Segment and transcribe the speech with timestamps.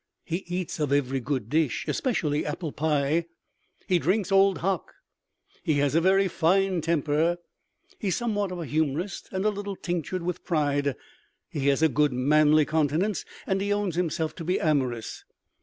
[0.25, 3.27] He eats of every good dish, especially apple pie.
[3.87, 4.95] He drinks Old Hock.
[5.61, 7.37] He has a very fine temper.
[7.99, 10.95] He is somewhat of a humorist and a little tinctured with pride.
[11.51, 15.23] He has a good manly countenance, and he owns himself to be amorous.